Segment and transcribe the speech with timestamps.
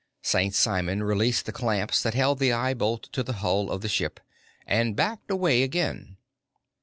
[0.23, 0.51] St.
[0.55, 4.19] Simon released the clamps that held the eye bolt to the hull of the ship,
[4.65, 6.17] and backed away again.